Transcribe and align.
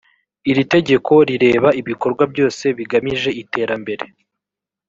iri 0.49 0.63
tegeko 0.73 1.13
rireba 1.29 1.69
ibikorwa 1.81 2.23
byose 2.31 2.65
bigamije 2.77 3.29
iterambere 3.41 4.05